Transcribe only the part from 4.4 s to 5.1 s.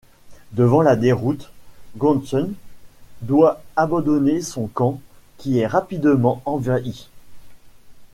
son camp,